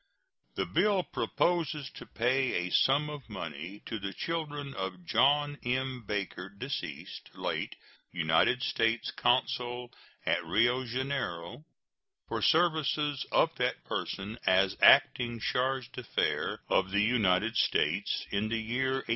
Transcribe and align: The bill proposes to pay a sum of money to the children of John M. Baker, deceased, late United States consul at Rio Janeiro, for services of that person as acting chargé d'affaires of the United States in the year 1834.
The 0.55 0.65
bill 0.65 1.03
proposes 1.03 1.91
to 1.91 2.07
pay 2.07 2.65
a 2.67 2.71
sum 2.71 3.07
of 3.07 3.29
money 3.29 3.83
to 3.85 3.99
the 3.99 4.13
children 4.13 4.73
of 4.73 5.05
John 5.05 5.59
M. 5.63 6.05
Baker, 6.07 6.49
deceased, 6.49 7.29
late 7.35 7.75
United 8.11 8.63
States 8.63 9.11
consul 9.11 9.91
at 10.25 10.43
Rio 10.43 10.83
Janeiro, 10.87 11.65
for 12.27 12.41
services 12.41 13.27
of 13.31 13.53
that 13.57 13.83
person 13.83 14.39
as 14.47 14.75
acting 14.81 15.39
chargé 15.39 15.91
d'affaires 15.91 16.57
of 16.67 16.89
the 16.89 17.03
United 17.03 17.55
States 17.55 18.25
in 18.31 18.49
the 18.49 18.57
year 18.57 19.03
1834. 19.05 19.05